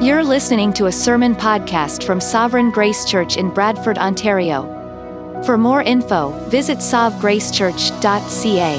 [0.00, 4.62] You're listening to a sermon podcast from Sovereign Grace Church in Bradford, Ontario.
[5.44, 8.78] For more info, visit sovgracechurch.ca.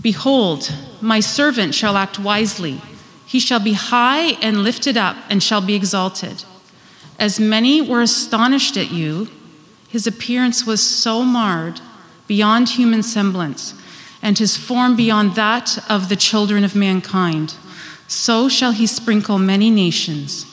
[0.00, 2.80] Behold, my servant shall act wisely.
[3.26, 6.44] He shall be high and lifted up and shall be exalted.
[7.18, 9.28] As many were astonished at you,
[9.88, 11.80] his appearance was so marred
[12.26, 13.74] beyond human semblance,
[14.20, 17.54] and his form beyond that of the children of mankind.
[18.08, 20.46] So shall he sprinkle many nations.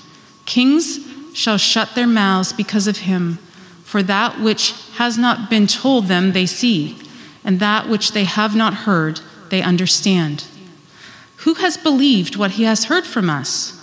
[0.45, 0.99] Kings
[1.33, 3.39] shall shut their mouths because of him,
[3.83, 6.97] for that which has not been told them they see,
[7.43, 10.45] and that which they have not heard they understand.
[11.37, 13.82] Who has believed what he has heard from us?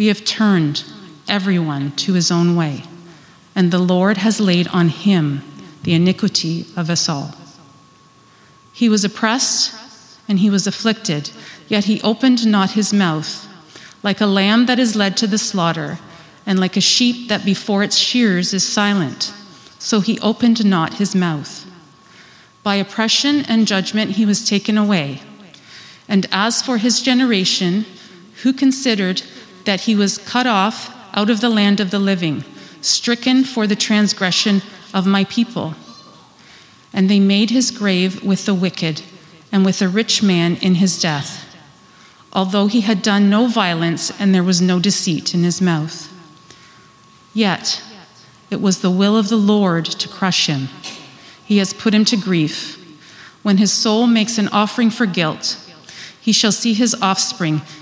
[0.00, 0.84] We have turned
[1.28, 2.84] everyone to his own way,
[3.54, 5.42] and the Lord has laid on him
[5.82, 7.34] the iniquity of us all.
[8.72, 9.74] He was oppressed
[10.26, 11.32] and he was afflicted,
[11.68, 13.46] yet he opened not his mouth.
[14.02, 15.98] Like a lamb that is led to the slaughter,
[16.46, 19.34] and like a sheep that before its shears is silent,
[19.78, 21.70] so he opened not his mouth.
[22.62, 25.20] By oppression and judgment he was taken away.
[26.08, 27.84] And as for his generation,
[28.44, 29.22] who considered
[29.70, 32.42] that he was cut off out of the land of the living,
[32.80, 34.60] stricken for the transgression
[34.92, 35.76] of my people.
[36.92, 39.02] And they made his grave with the wicked
[39.52, 41.56] and with a rich man in his death,
[42.32, 46.12] although he had done no violence and there was no deceit in his mouth.
[47.32, 47.80] Yet
[48.50, 50.66] it was the will of the Lord to crush him.
[51.44, 52.76] He has put him to grief.
[53.44, 55.64] When his soul makes an offering for guilt,
[56.20, 57.62] he shall see his offspring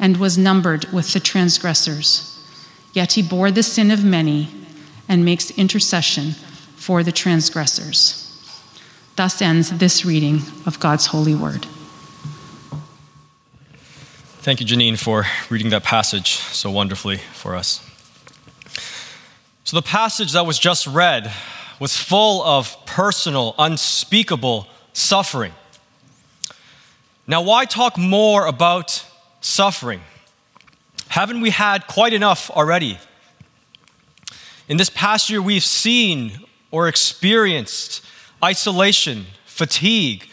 [0.00, 2.26] and was numbered with the transgressors.
[2.92, 4.48] Yet he bore the sin of many
[5.06, 6.32] and makes intercession
[6.74, 8.16] for the transgressors.
[9.14, 11.66] Thus ends this reading of God's holy word.
[14.40, 17.86] Thank you, Janine, for reading that passage so wonderfully for us.
[19.64, 21.30] So, the passage that was just read
[21.78, 25.52] was full of personal, unspeakable suffering.
[27.26, 29.04] Now, why talk more about
[29.40, 30.00] suffering.
[31.08, 32.98] Haven't we had quite enough already?
[34.68, 36.38] In this past year, we've seen
[36.70, 38.04] or experienced
[38.42, 40.28] isolation, fatigue,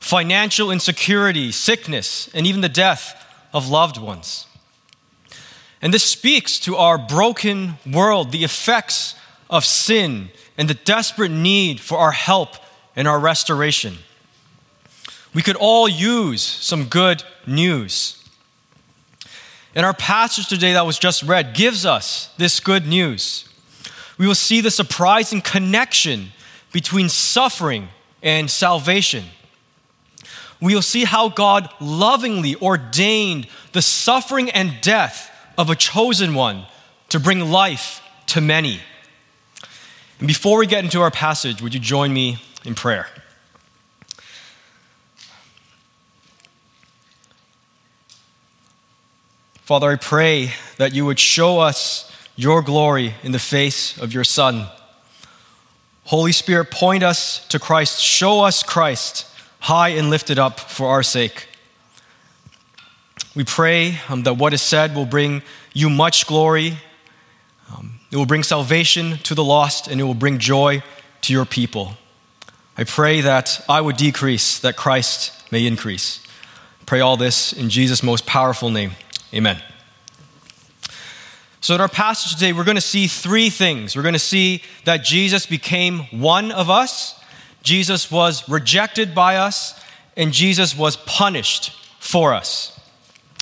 [0.00, 4.46] financial insecurity, sickness, and even the death of loved ones.
[5.82, 9.14] And this speaks to our broken world, the effects
[9.50, 12.56] of sin, and the desperate need for our help
[12.96, 13.98] and our restoration.
[15.34, 18.21] We could all use some good news.
[19.74, 23.48] And our passage today that was just read gives us this good news.
[24.18, 26.28] We will see the surprising connection
[26.72, 27.88] between suffering
[28.22, 29.24] and salvation.
[30.60, 36.66] We will see how God lovingly ordained the suffering and death of a chosen one
[37.08, 38.80] to bring life to many.
[40.18, 43.08] And before we get into our passage, would you join me in prayer?
[49.72, 54.22] Father, I pray that you would show us your glory in the face of your
[54.22, 54.66] Son.
[56.04, 57.98] Holy Spirit, point us to Christ.
[57.98, 59.26] Show us Christ
[59.60, 61.48] high and lifted up for our sake.
[63.34, 65.40] We pray um, that what is said will bring
[65.72, 66.76] you much glory.
[67.74, 70.82] Um, it will bring salvation to the lost and it will bring joy
[71.22, 71.94] to your people.
[72.76, 76.22] I pray that I would decrease, that Christ may increase.
[76.84, 78.90] Pray all this in Jesus' most powerful name.
[79.34, 79.62] Amen.
[81.62, 83.94] So, in our passage today, we're going to see three things.
[83.94, 87.18] We're going to see that Jesus became one of us,
[87.62, 89.80] Jesus was rejected by us,
[90.16, 91.70] and Jesus was punished
[92.00, 92.78] for us.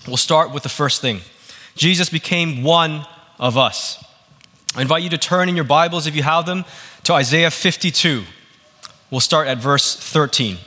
[0.06, 1.20] We'll start with the first thing
[1.74, 3.06] Jesus became one
[3.38, 4.04] of us.
[4.76, 6.64] I invite you to turn in your Bibles, if you have them,
[7.04, 8.24] to Isaiah 52.
[9.10, 10.58] We'll start at verse 13.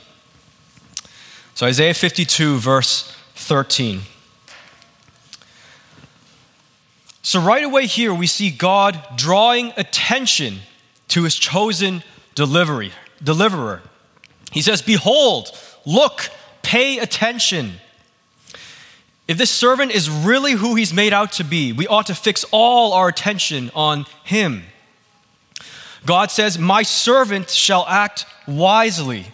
[1.54, 4.00] So, Isaiah 52, verse 13.
[7.24, 10.58] So, right away here, we see God drawing attention
[11.08, 12.02] to his chosen
[12.34, 12.92] delivery,
[13.22, 13.80] deliverer.
[14.52, 16.28] He says, Behold, look,
[16.62, 17.80] pay attention.
[19.26, 22.44] If this servant is really who he's made out to be, we ought to fix
[22.50, 24.64] all our attention on him.
[26.04, 29.28] God says, My servant shall act wisely.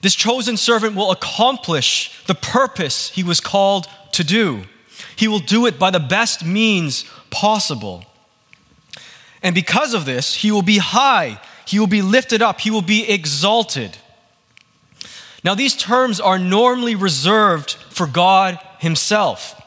[0.00, 4.62] This chosen servant will accomplish the purpose he was called to do.
[5.20, 8.06] He will do it by the best means possible.
[9.42, 12.80] And because of this, he will be high, he will be lifted up, he will
[12.80, 13.98] be exalted.
[15.44, 19.60] Now, these terms are normally reserved for God Himself.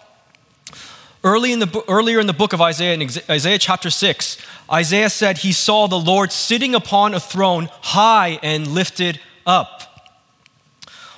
[1.23, 4.38] Early in the, earlier in the book of Isaiah, in Isaiah chapter 6,
[4.71, 10.13] Isaiah said he saw the Lord sitting upon a throne high and lifted up.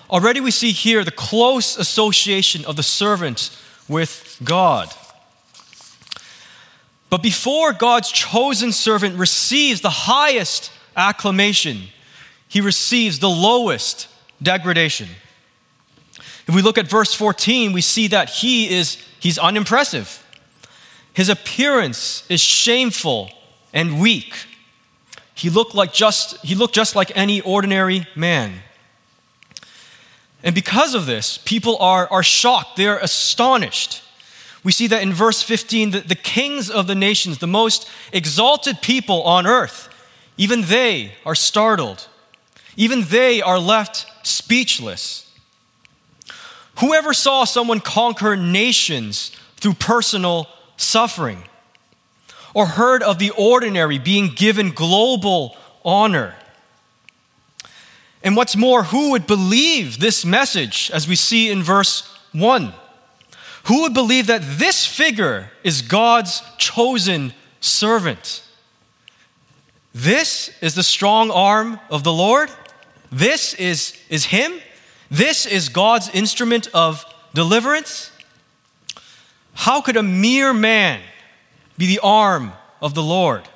[0.09, 4.93] Already we see here the close association of the servant with God.
[7.09, 11.83] But before God's chosen servant receives the highest acclamation,
[12.47, 14.07] he receives the lowest
[14.41, 15.07] degradation.
[16.47, 20.21] If we look at verse 14, we see that he is he's unimpressive.
[21.13, 23.31] His appearance is shameful
[23.73, 24.35] and weak.
[25.33, 28.61] He looked like just he looked just like any ordinary man.
[30.43, 34.03] And because of this, people are, are shocked, they're astonished.
[34.65, 38.81] We see that in verse 15, that the kings of the nations, the most exalted
[38.81, 39.89] people on earth,
[40.37, 42.07] even they are startled.
[42.75, 45.31] Even they are left speechless.
[46.79, 50.47] Whoever saw someone conquer nations through personal
[50.77, 51.43] suffering,
[52.55, 56.35] or heard of the ordinary being given global honor?
[58.23, 62.73] And what's more, who would believe this message as we see in verse 1?
[63.65, 68.43] Who would believe that this figure is God's chosen servant?
[69.93, 72.51] This is the strong arm of the Lord.
[73.11, 74.53] This is, is Him.
[75.09, 78.11] This is God's instrument of deliverance.
[79.53, 81.01] How could a mere man
[81.77, 82.51] be the arm
[82.81, 83.47] of the Lord?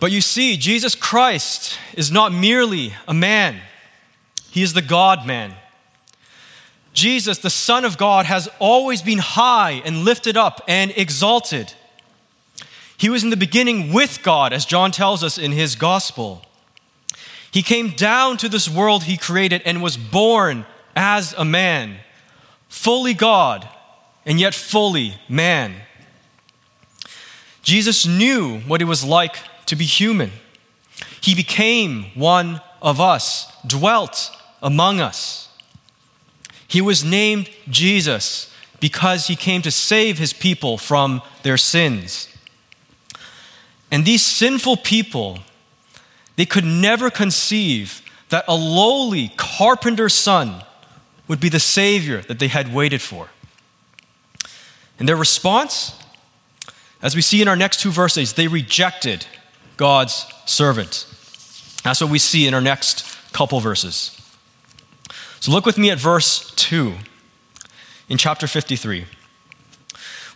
[0.00, 3.60] But you see, Jesus Christ is not merely a man,
[4.50, 5.54] he is the God man.
[6.94, 11.74] Jesus, the Son of God, has always been high and lifted up and exalted.
[12.96, 16.42] He was in the beginning with God, as John tells us in his gospel.
[17.50, 20.64] He came down to this world he created and was born
[20.96, 21.98] as a man,
[22.68, 23.68] fully God
[24.24, 25.74] and yet fully man.
[27.62, 29.36] Jesus knew what it was like
[29.66, 30.30] to be human.
[31.20, 34.30] He became one of us, dwelt
[34.62, 35.43] among us.
[36.66, 42.28] He was named Jesus because he came to save his people from their sins.
[43.90, 45.38] And these sinful people,
[46.36, 50.64] they could never conceive that a lowly carpenter's son
[51.28, 53.28] would be the Savior that they had waited for.
[54.98, 55.98] And their response,
[57.02, 59.26] as we see in our next two verses, they rejected
[59.76, 61.06] God's servant.
[61.82, 64.20] That's what we see in our next couple verses.
[65.44, 66.94] So look with me at verse 2
[68.08, 69.04] in chapter 53.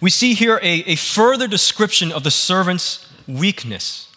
[0.02, 4.14] We see here a, a further description of the servant's weakness.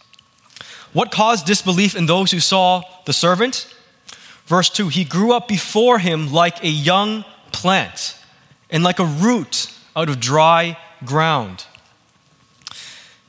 [0.91, 3.74] What caused disbelief in those who saw the servant?
[4.48, 8.19] Verse 2 He grew up before him like a young plant
[8.69, 11.67] and like a root out of dry ground.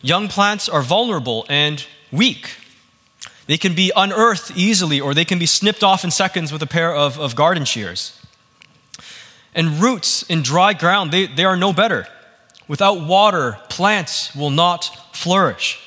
[0.01, 2.57] Young plants are vulnerable and weak.
[3.47, 6.67] They can be unearthed easily, or they can be snipped off in seconds with a
[6.67, 8.19] pair of, of garden shears.
[9.55, 12.07] And roots in dry ground, they, they are no better.
[12.69, 15.79] Without water, plants will not flourish.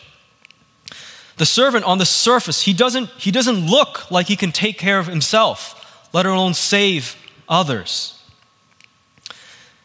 [1.38, 5.00] The servant on the surface, he doesn't, he doesn't look like he can take care
[5.00, 7.16] of himself, let alone save
[7.50, 8.22] others.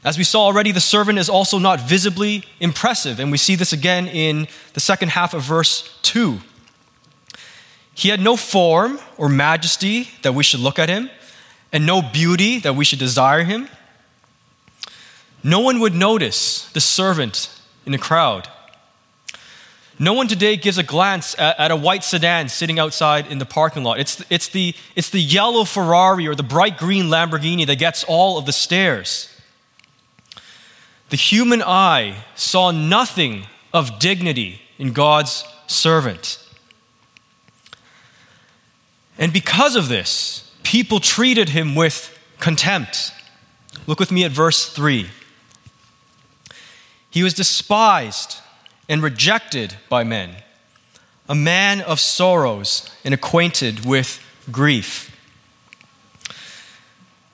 [0.05, 3.73] As we saw already, the servant is also not visibly impressive, and we see this
[3.73, 6.41] again in the second half of verse 2.
[7.95, 11.11] He had no form or majesty that we should look at him,
[11.73, 13.69] and no beauty that we should desire him.
[15.43, 17.51] No one would notice the servant
[17.87, 18.49] in a crowd.
[19.99, 23.45] No one today gives a glance at, at, a white sedan sitting outside in the
[23.45, 24.01] parking lot.
[24.01, 28.39] It's, it's, the, it's the yellow Ferrari or the bright green Lamborghini that gets all
[28.39, 29.29] of the stares.
[31.11, 33.45] The human eye saw nothing
[33.75, 36.40] of dignity in God's servant.
[39.21, 43.13] And because of this, people treated him with contempt.
[43.87, 45.09] Look with me at verse 3.
[47.11, 48.39] He was despised
[48.89, 50.35] and rejected by men,
[51.29, 55.17] a man of sorrows and acquainted with grief.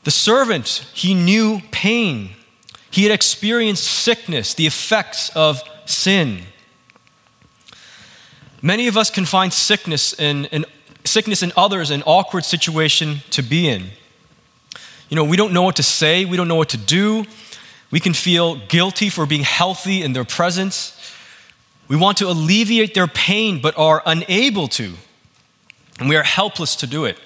[0.05, 2.37] The servant, he knew pain
[2.97, 6.45] he had experienced sickness, the effects of sin.
[8.63, 10.65] Many of us can find sickness in, in,
[11.07, 13.91] sickness in others an awkward situation to be in.
[15.09, 17.25] You know, we don't know what to say, we don't know what to do.
[17.91, 20.93] We can feel guilty for being healthy in their presence.
[21.89, 24.95] We want to alleviate their pain but are unable to.
[26.01, 27.19] And we are helpless to do it.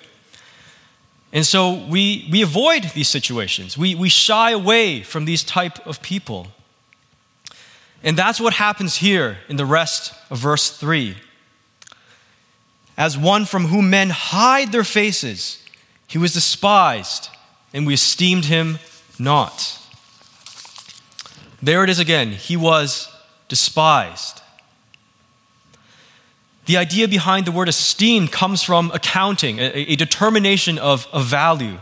[1.32, 3.78] And so we, we avoid these situations.
[3.78, 6.48] We, we shy away from these type of people.
[8.02, 11.16] And that's what happens here in the rest of verse 3.
[13.00, 15.64] As one from whom men hide their faces,
[16.06, 17.30] he was despised,
[17.72, 18.78] and we esteemed him
[19.18, 19.78] not.
[21.62, 22.32] There it is again.
[22.32, 23.08] He was
[23.48, 24.42] despised.
[26.66, 31.78] The idea behind the word esteem comes from accounting, a, a determination of, of value.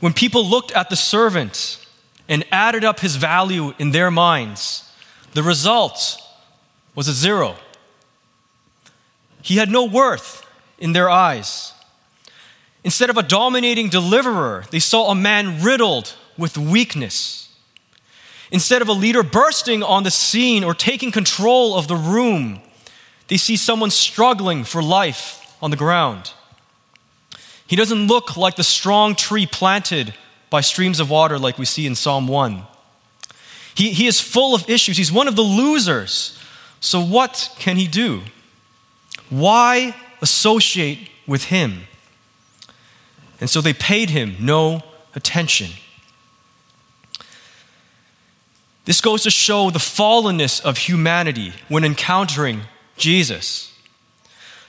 [0.00, 1.82] When people looked at the servant
[2.28, 4.92] and added up his value in their minds,
[5.32, 6.20] the result
[6.94, 7.56] was a zero.
[9.46, 10.44] He had no worth
[10.76, 11.72] in their eyes.
[12.82, 17.48] Instead of a dominating deliverer, they saw a man riddled with weakness.
[18.50, 22.60] Instead of a leader bursting on the scene or taking control of the room,
[23.28, 26.32] they see someone struggling for life on the ground.
[27.68, 30.12] He doesn't look like the strong tree planted
[30.50, 32.64] by streams of water like we see in Psalm 1.
[33.76, 34.96] He, he is full of issues.
[34.96, 36.36] He's one of the losers.
[36.80, 38.22] So, what can he do?
[39.30, 41.82] Why associate with him?
[43.40, 44.82] And so they paid him no
[45.14, 45.70] attention.
[48.84, 52.62] This goes to show the fallenness of humanity when encountering
[52.96, 53.72] Jesus.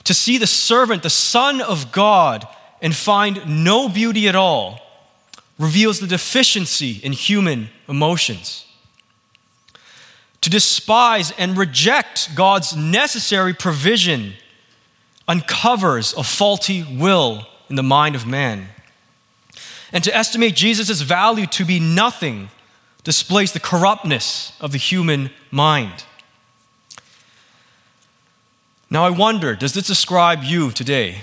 [0.05, 2.47] To see the servant, the Son of God,
[2.81, 4.81] and find no beauty at all
[5.59, 8.65] reveals the deficiency in human emotions.
[10.41, 14.33] To despise and reject God's necessary provision
[15.27, 18.69] uncovers a faulty will in the mind of man.
[19.91, 22.49] And to estimate Jesus' value to be nothing
[23.03, 26.03] displays the corruptness of the human mind.
[28.89, 31.21] Now, I wonder does this describe you today?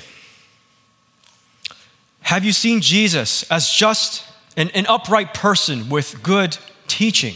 [2.22, 4.24] Have you seen Jesus as just
[4.56, 6.56] an, an upright person with good
[6.86, 7.34] teaching?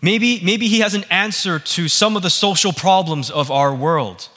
[0.00, 4.28] Maybe, maybe he has an answer to some of the social problems of our world.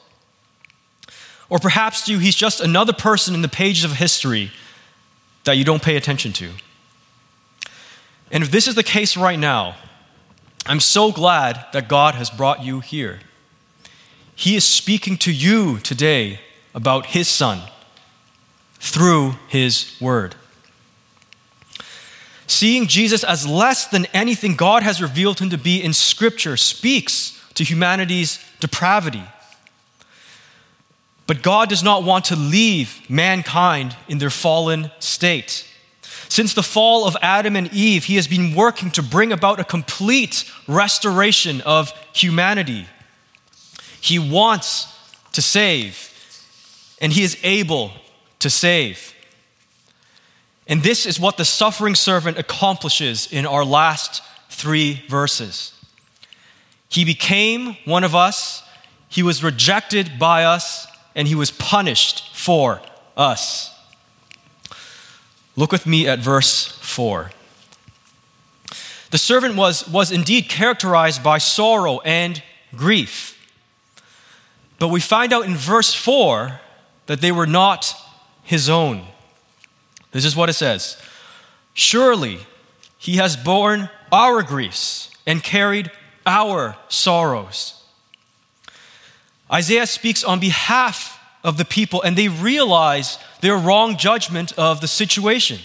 [1.50, 4.51] Or perhaps to you, he's just another person in the pages of history
[5.46, 6.50] that you don't pay attention to.
[8.32, 9.75] And if this is the case right now,
[10.66, 13.22] I'm so glad that God has brought you here.
[14.36, 16.42] He is speaking to you today
[16.75, 17.62] about His Son
[18.75, 20.36] through His Word.
[22.46, 27.42] Seeing Jesus as less than anything God has revealed Him to be in Scripture speaks
[27.56, 29.24] to humanity's depravity.
[31.27, 35.65] But God does not want to leave mankind in their fallen state.
[36.29, 39.65] Since the fall of Adam and Eve, He has been working to bring about a
[39.65, 42.88] complete restoration of humanity.
[44.00, 44.88] He wants
[45.34, 46.12] to save,
[47.01, 47.91] and He is able
[48.39, 49.13] to save.
[50.65, 55.74] And this is what the suffering servant accomplishes in our last three verses.
[56.89, 58.63] He became one of us,
[59.10, 60.88] he was rejected by us,
[61.18, 62.80] and he was punished for
[63.18, 63.76] us.
[65.56, 67.32] Look with me at verse 4.
[69.10, 72.44] The servant was, was indeed characterized by sorrow and
[72.76, 73.34] grief.
[74.78, 76.62] But we find out in verse 4
[77.08, 77.96] that they were not
[78.44, 79.04] his own.
[80.12, 81.02] This is what it says
[81.74, 82.42] Surely
[83.00, 85.90] he has borne our griefs and carried
[86.28, 87.76] our sorrows.
[89.51, 94.88] Isaiah speaks on behalf of the people, and they realize their wrong judgment of the
[94.88, 95.60] situation.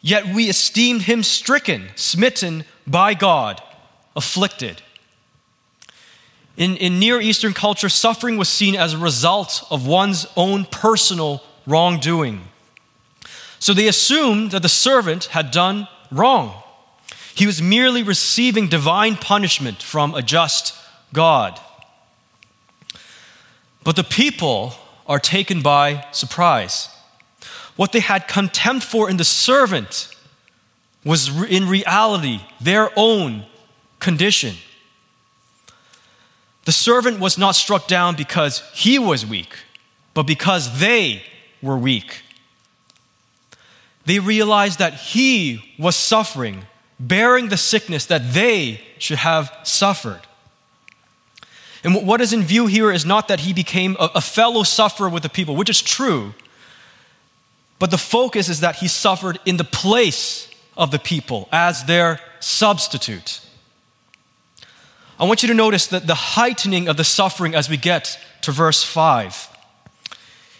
[0.00, 3.62] Yet we esteemed him stricken, smitten by God,
[4.14, 4.82] afflicted.
[6.56, 11.42] In, in Near Eastern culture, suffering was seen as a result of one's own personal
[11.66, 12.42] wrongdoing.
[13.58, 16.62] So they assumed that the servant had done wrong.
[17.34, 20.74] He was merely receiving divine punishment from a just
[21.12, 21.60] God.
[23.84, 24.74] But the people
[25.06, 26.88] are taken by surprise.
[27.76, 30.14] What they had contempt for in the servant
[31.04, 33.46] was in reality their own
[34.00, 34.56] condition.
[36.64, 39.54] The servant was not struck down because he was weak,
[40.12, 41.22] but because they
[41.62, 42.22] were weak.
[44.04, 46.66] They realized that he was suffering,
[47.00, 50.27] bearing the sickness that they should have suffered.
[51.84, 55.22] And what is in view here is not that he became a, fellow sufferer with
[55.22, 56.34] the people, which is true,
[57.78, 62.20] but the focus is that he suffered in the place of the people as their
[62.40, 63.40] substitute.
[65.18, 68.52] I want you to notice that the heightening of the suffering as we get to
[68.52, 69.56] verse 5.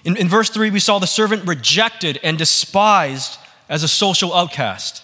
[0.05, 5.03] In, in verse 3, we saw the servant rejected and despised as a social outcast.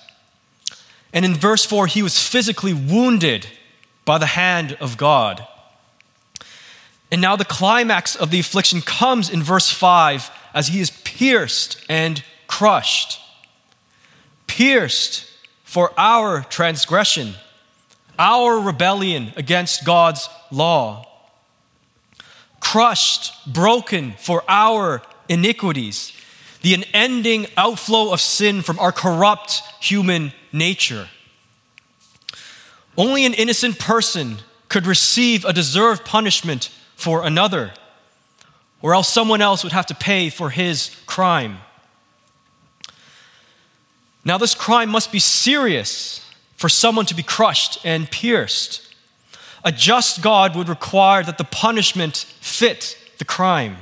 [1.13, 3.47] And in verse 4, he was physically wounded
[4.05, 5.47] by the hand of God.
[7.15, 11.81] And now the climax of the affliction comes in verse 5 as he is pierced
[11.89, 13.21] and crushed.
[14.49, 15.25] Pierced
[15.63, 17.35] for our transgression,
[18.19, 21.07] our rebellion against God's law.
[22.59, 26.13] Crushed, broken for our iniquities,
[26.63, 31.09] the unending outflow of sin from our corrupt human nature.
[32.97, 37.73] Only an innocent person could receive a deserved punishment for another,
[38.83, 41.59] or else someone else would have to pay for his crime.
[44.25, 46.25] Now, this crime must be serious
[46.57, 48.95] for someone to be crushed and pierced.
[49.65, 53.77] A just God would require that the punishment fit the crime.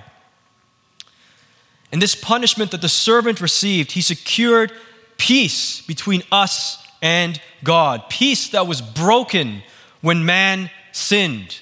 [1.92, 4.72] And this punishment that the servant received, he secured
[5.18, 9.62] peace between us and God, peace that was broken
[10.00, 11.60] when man sinned.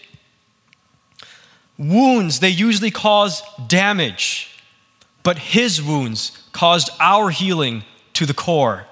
[1.81, 4.55] Wounds, they usually cause damage,
[5.23, 8.85] but his wounds caused our healing to the core.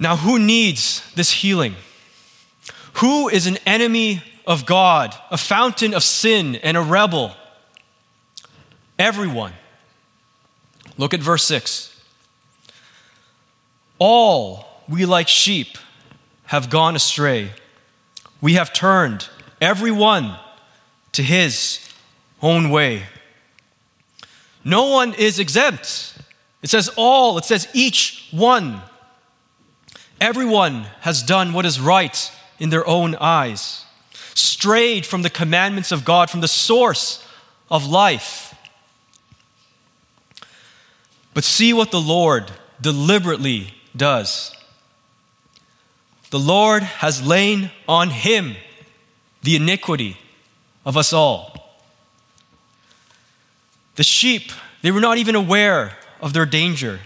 [0.00, 1.76] Now, who needs this healing?
[2.94, 7.36] Who is an enemy of God, a fountain of sin, and a rebel?
[8.98, 9.52] Everyone.
[10.98, 12.00] Look at verse 6.
[14.00, 15.78] All we like sheep
[16.46, 17.52] have gone astray.
[18.40, 19.28] We have turned
[19.62, 20.36] every one
[21.12, 21.88] to his
[22.42, 23.04] own way.
[24.64, 26.18] No one is exempt.
[26.62, 28.82] It says all, it says each one.
[30.20, 33.84] Everyone has done what is right in their own eyes,
[34.34, 37.26] strayed from the commandments of God, from the source
[37.70, 38.54] of life.
[41.34, 44.54] But see what the Lord deliberately does.
[46.30, 48.56] The Lord has lain on him
[49.42, 50.16] the iniquity
[50.84, 51.76] of us all.
[53.96, 54.52] The sheep,
[54.82, 57.00] they were not even aware of their danger.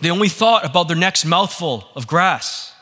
[0.00, 2.74] They only thought about their next mouthful of grass.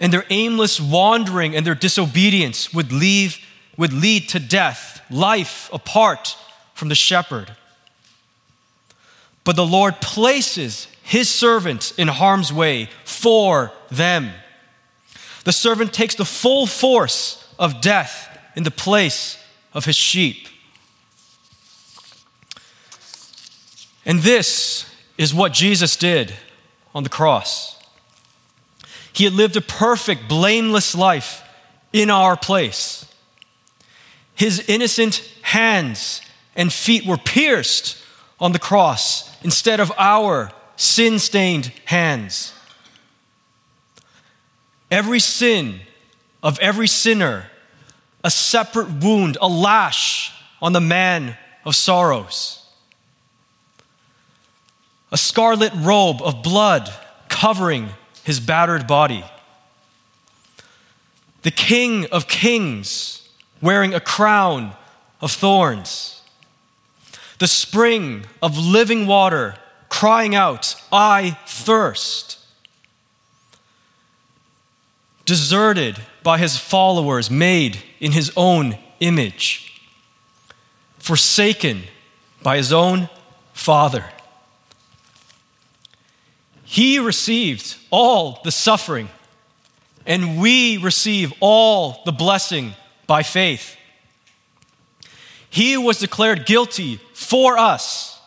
[0.00, 3.38] And their aimless wandering and their disobedience would, leave,
[3.76, 6.36] would lead to death, life apart
[6.74, 7.54] from the shepherd.
[9.44, 14.32] But the Lord places his servants in harm's way for them.
[15.44, 19.38] The servant takes the full force of death in the place
[19.74, 20.48] of his sheep.
[24.04, 26.34] And this is what Jesus did
[26.94, 27.78] on the cross.
[29.12, 31.42] He had lived a perfect, blameless life
[31.92, 33.06] in our place.
[34.34, 36.22] His innocent hands
[36.56, 37.98] and feet were pierced
[38.40, 42.54] on the cross instead of our sin stained hands.
[44.92, 45.80] Every sin
[46.40, 47.46] of every sinner,
[48.22, 52.62] a separate wound, a lash on the man of sorrows
[55.12, 56.90] a scarlet robe of blood
[57.28, 57.90] covering
[58.24, 59.22] his battered body.
[61.42, 63.28] the King of Kings,
[63.60, 64.72] wearing a crown
[65.20, 66.22] of thorns,
[67.38, 69.56] the spring of living water,
[69.88, 72.38] crying out, I thirst.
[75.32, 79.80] Deserted by his followers, made in his own image,
[80.98, 81.84] forsaken
[82.42, 83.08] by his own
[83.54, 84.04] father.
[86.64, 89.08] He received all the suffering,
[90.04, 92.74] and we receive all the blessing
[93.06, 93.78] by faith.
[95.48, 98.20] He was declared guilty for us,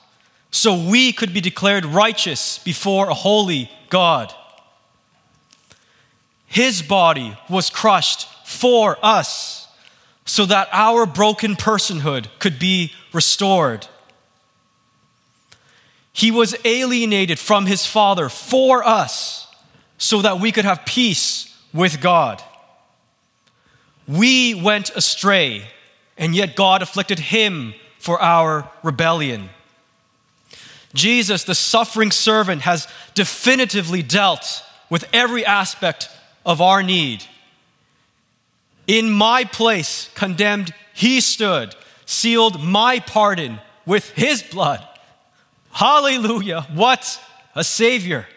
[0.50, 4.34] so we could be declared righteous before a holy God.
[6.56, 9.68] His body was crushed for us,
[10.24, 13.88] so that our broken personhood could be restored.
[16.14, 19.48] He was alienated from his Father for us
[19.98, 22.42] so that we could have peace with God.
[24.08, 25.66] We went astray,
[26.18, 29.50] and yet God afflicted him for our rebellion.
[30.94, 36.08] Jesus, the suffering servant, has definitively dealt with every aspect
[36.46, 37.24] of our need.
[38.88, 44.86] In my place, condemned, he stood, sealed my pardon with his blood.
[45.72, 46.68] Hallelujah.
[46.74, 47.20] What
[47.56, 48.28] a Savior.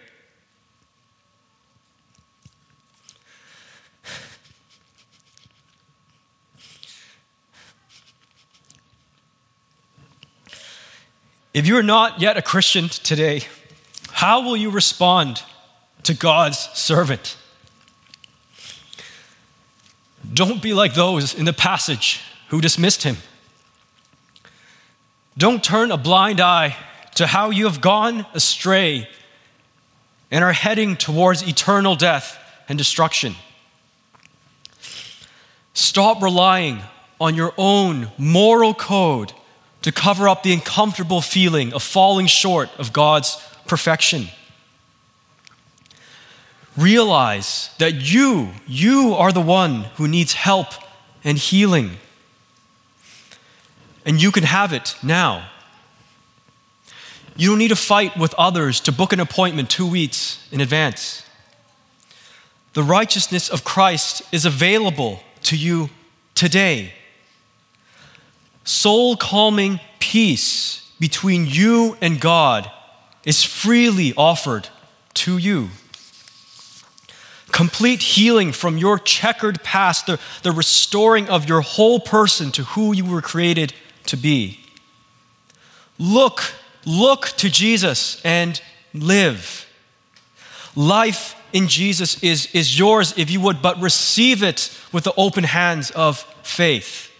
[11.55, 13.43] If you're not yet a Christian today,
[14.13, 15.43] how will you respond
[16.05, 17.38] to God's servant?
[20.33, 23.17] Don't be like those in the passage who dismissed him.
[25.37, 26.77] Don't turn a blind eye
[27.15, 29.09] to how you have gone astray
[30.31, 32.39] and are heading towards eternal death
[32.69, 33.35] and destruction.
[35.75, 36.83] Stop relying
[37.21, 39.33] on your own moral code
[39.83, 44.29] to cover up the uncomfortable feeling of falling short of God's perfection.
[46.79, 50.69] Realize that you, you are the one who needs help
[51.25, 51.97] and healing.
[54.07, 55.49] And you can have it now.
[57.37, 61.25] You don't need to fight with others to book an appointment two weeks in advance.
[62.75, 65.91] The righteousness of Christ is available to you
[66.37, 66.93] today.
[68.63, 72.71] Soul calming peace between you and God
[73.25, 74.69] is freely offered
[75.15, 75.71] to you.
[77.59, 82.93] Complete healing from your checkered past, the, the restoring of your whole person to who
[82.93, 83.75] you were created
[84.07, 84.61] to be.
[85.99, 86.55] Look
[86.89, 88.61] Look to Jesus and
[88.95, 89.67] live.
[90.75, 95.45] Life in Jesus is, is yours if you would, but receive it with the open
[95.45, 97.13] hands of faith.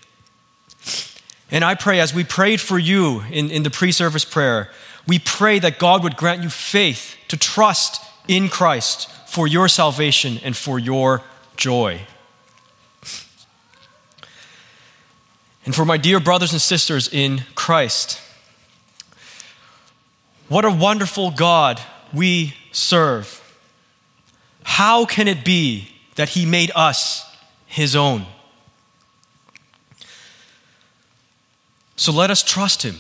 [1.51, 4.71] And I pray, as we prayed for you in, in the pre service prayer,
[5.07, 10.41] we pray that God would grant you faith to trust in Christ for your salvation
[10.43, 11.23] and for your
[11.55, 12.01] joy.
[15.67, 18.23] And for my dear brothers and sisters in Christ,
[20.49, 21.79] what a wonderful God
[22.11, 23.45] we serve.
[24.63, 27.23] How can it be that He made us
[27.67, 28.25] His own?
[31.97, 32.97] So let us trust Him.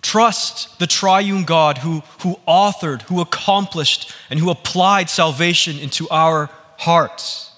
[0.00, 6.50] Trust the triune God who, who authored, who accomplished, and who applied salvation into our
[6.78, 7.52] hearts.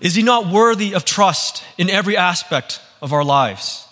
[0.00, 3.86] Is He not worthy of trust in every aspect of our lives?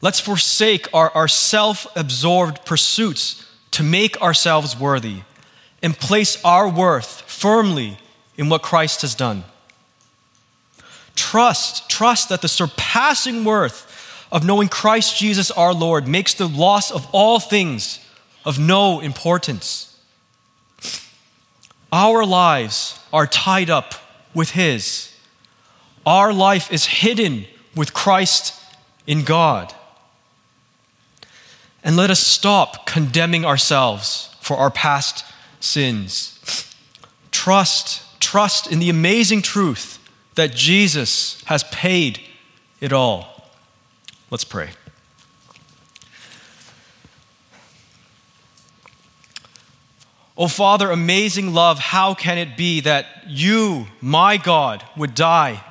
[0.00, 5.22] Let's forsake our, our self absorbed pursuits to make ourselves worthy
[5.82, 7.98] and place our worth firmly
[8.36, 9.44] in what Christ has done.
[11.14, 13.86] Trust, trust that the surpassing worth
[14.32, 17.98] of knowing Christ Jesus our Lord makes the loss of all things
[18.44, 19.98] of no importance.
[21.92, 23.94] Our lives are tied up
[24.34, 25.12] with His.
[26.06, 28.54] Our life is hidden with Christ
[29.06, 29.74] in God.
[31.82, 35.24] And let us stop condemning ourselves for our past
[35.60, 36.38] sins.
[37.30, 39.98] Trust, trust in the amazing truth
[40.34, 42.20] that Jesus has paid
[42.80, 43.39] it all.
[44.30, 44.70] Let's pray.
[50.36, 55.62] Oh, Father, amazing love, how can it be that you, my God, would die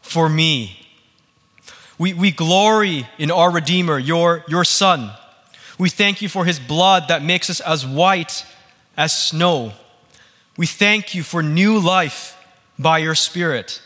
[0.00, 0.78] for me?
[1.98, 5.10] We, we glory in our Redeemer, your, your Son
[5.82, 8.46] we thank you for his blood that makes us as white
[8.96, 9.72] as snow.
[10.56, 12.36] We thank you for new life
[12.78, 13.82] by your Spirit.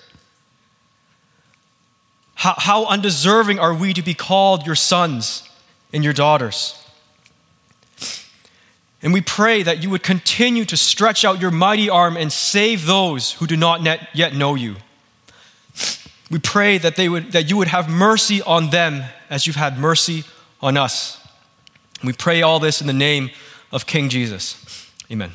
[2.37, 5.49] How, how undeserving are we to be called your sons
[5.93, 6.83] and your daughters?
[9.03, 12.87] And we pray that you would continue to stretch out your mighty arm and save
[12.87, 13.83] those who do not
[14.15, 14.77] yet know you.
[16.31, 19.79] We pray that, they would, that you would have mercy on them as you've had
[19.79, 20.25] mercy
[20.61, 21.25] on us.
[22.05, 23.31] We pray all this in the name
[23.73, 24.91] of King Jesus.
[25.11, 25.33] Amen.